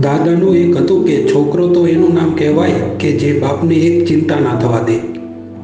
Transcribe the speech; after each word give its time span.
દાદાનું 0.00 0.56
એક 0.56 0.76
હતું 0.76 1.06
કે 1.06 1.28
છોકરો 1.28 1.68
તો 1.68 1.86
એનું 1.86 2.14
નામ 2.14 2.34
કહેવાય 2.34 2.72
કે 3.00 3.12
જે 3.12 3.40
બાપને 3.40 3.74
એક 3.74 4.08
ચિંતા 4.08 4.40
ના 4.40 4.60
થવા 4.60 4.78
દે. 4.78 4.98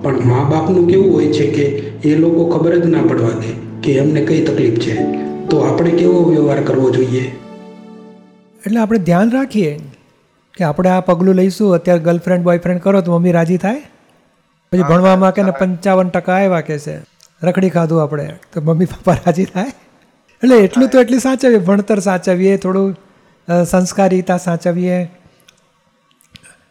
પણ 0.03 0.21
મા 0.21 0.51
બાપનું 0.51 0.89
કેવું 0.89 1.15
હોય 1.15 1.33
છે 1.33 1.51
કે 1.51 1.63
એ 2.09 2.17
લોકો 2.17 2.45
ખબર 2.45 2.79
જ 2.79 2.87
ના 2.87 2.99
પડવા 3.03 3.29
દે 3.29 3.81
કે 3.83 3.99
એમને 3.99 4.21
કઈ 4.21 4.45
તકલીફ 4.45 4.75
છે. 4.81 5.03
તો 5.47 5.59
આપણે 5.59 5.91
કેવો 5.91 6.25
વ્યવહાર 6.25 6.61
કરવો 6.61 6.91
જોઈએ? 6.91 7.37
એટલે 8.67 8.81
આપણે 8.81 8.99
ધ્યાન 8.99 9.31
રાખીએ 9.31 9.81
કે 10.59 10.65
આપણે 10.65 10.91
આ 10.91 11.01
પગલું 11.01 11.35
લઈશું. 11.35 11.75
અત્યારે 11.75 12.01
ગર્લફ્રેન્ડ 12.01 12.45
બોયફ્રેન્ડ 12.45 12.81
કરો 12.81 13.01
તો 13.01 13.19
મમ્મી 13.19 13.33
રાજી 13.33 13.57
થાય. 13.57 13.83
પછી 14.73 14.83
ભણવામાં 14.83 15.35
કે 15.35 15.43
ને 15.43 15.51
પંચાવન 15.51 16.09
ટકા 16.09 16.33
આવ્યા 16.33 16.61
કે 16.61 16.79
છે. 16.79 16.97
રખડી 17.43 17.71
ખાધું 17.71 18.03
આપણે 18.03 18.27
તો 18.53 18.61
મમ્મી 18.61 18.85
પપ્પા 18.85 19.13
રાજી 19.13 19.45
થાય. 19.45 19.65
એટલે 20.43 20.57
એટલું 20.59 20.89
તો 20.89 21.01
એટલી 21.01 21.19
સાચવીએ, 21.19 21.59
ભણતર 21.59 21.99
સાચવીએ, 21.99 22.57
થોડું 22.57 22.97
સંસ્કારિતા 23.65 24.37
સાચવીએ. 24.39 24.99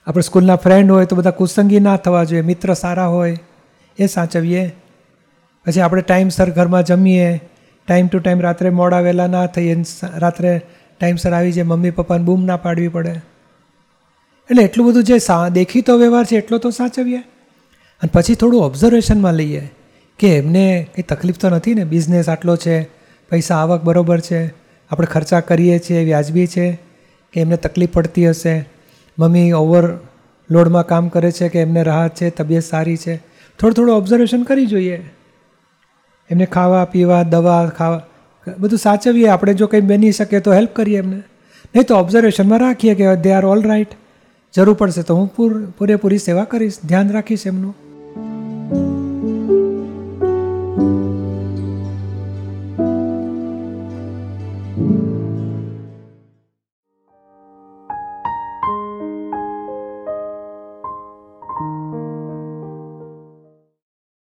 આપણે 0.08 0.22
સ્કૂલના 0.22 0.56
ફ્રેન્ડ 0.56 0.92
હોય 0.92 1.06
તો 1.06 1.16
બધા 1.16 1.32
કુસંગી 1.32 1.80
ના 1.80 1.98
થવા 1.98 2.24
જોઈએ, 2.24 2.42
મિત્ર 2.42 2.74
સારા 2.74 3.08
હોય, 3.08 3.38
એ 3.98 4.08
સાચવીએ. 4.08 4.64
પછી 5.66 5.82
આપણે 5.82 6.02
ટાઈમસર 6.02 6.50
ઘરમાં 6.50 6.84
જમીએ, 6.84 7.30
ટાઈમ 7.88 8.08
ટુ 8.08 8.20
ટાઈમ 8.20 8.42
રાત્રે 8.42 8.70
મોડા 8.70 9.00
વહેલા 9.00 9.28
ના 9.28 9.46
થઈએ 9.46 9.76
રાત્રે 10.18 10.52
ટાઈમસર 11.00 11.34
આવી 11.34 11.52
જાય, 11.52 11.64
મમ્મી 11.64 11.92
પપ્પાને 11.92 12.24
બૂમ 12.24 12.44
ના 12.46 12.58
પાડવી 12.58 12.88
પડે. 12.88 13.14
એટલે 14.50 14.64
એટલું 14.64 14.88
બધું 14.88 15.04
જે 15.04 15.18
સા, 15.20 15.50
દેખીતો 15.50 15.98
વ્યવહાર 15.98 16.26
છે, 16.26 16.38
એટલો 16.38 16.58
તો 16.58 16.70
સાચવીએ. 16.70 17.22
અને 18.02 18.10
પછી 18.14 18.36
થોડું 18.36 18.64
ઓબ્ઝર્વેશનમાં 18.64 19.34
લઈએ, 19.34 19.64
કે 20.20 20.38
એમને 20.38 20.66
કંઈ 20.96 21.04
તકલીફ 21.04 21.38
તો 21.38 21.50
નથી 21.50 21.74
ને 21.74 21.84
બિઝનેસ 21.84 22.30
આટલો 22.30 22.56
છે 22.56 22.95
પૈસા 23.30 23.56
આવક 23.56 23.84
બરોબર 23.84 24.20
છે? 24.20 24.48
આપણે 24.92 25.08
ખર્ચા 25.08 25.40
કરીએ 25.40 25.80
છીએ, 25.80 26.04
વ્યાજબી 26.04 26.48
છે? 26.48 26.80
કે 27.34 27.42
એમને 27.42 27.58
તકલીફ 27.58 27.90
પડતી 27.92 28.30
હશે? 28.30 28.70
મમ્મી 29.20 29.52
ઓવર 29.52 30.00
લોડમાં 30.52 30.86
કામ 30.86 31.08
કરે 31.08 31.32
છે 31.32 31.50
કે 31.50 31.62
એમને 31.62 31.84
રાહત 31.84 32.16
છે? 32.16 32.30
તબિયત 32.30 32.64
સારી 32.64 32.98
છે? 32.98 33.16
થોડું 33.60 33.74
થોડું 33.74 33.96
ઓબ્ઝર્વેશન 33.96 34.44
કરી 34.44 34.66
જોઈએ. 34.66 35.10
એમને 36.30 36.46
ખાવા, 36.46 36.86
પીવા, 36.86 37.24
દવા, 37.24 37.72
ખાવા, 37.78 38.06
બધું 38.58 38.80
સાચવીએ. 38.80 39.28
આપણે 39.28 39.54
જો 39.54 39.68
કંઈ 39.68 39.82
બની 39.82 40.12
શકે 40.12 40.40
તો 40.40 40.54
હેલ્પ 40.54 40.76
કરીએ 40.76 40.98
એમને. 40.98 41.18
નહીં 41.76 41.86
તો 41.86 41.96
ઓબ્ઝર્વેશનમાં 41.96 42.60
રાખીએ 42.60 42.96
કે 42.96 43.16
દે 43.16 43.32
આર 43.32 43.46
ઓલ 43.46 43.64
રાઇટ 43.64 43.88
જરૂર 44.54 44.74
પડશે 44.74 45.02
તો 45.02 45.16
હું 45.16 45.34
પૂર, 45.36 45.66
પૂરેપૂરી 45.66 46.18
સેવા 46.18 46.44
કરીશ. 46.44 46.78
ધ્યાન 46.86 47.10
રાખીશ 47.10 47.48
એમનું. 47.48 47.76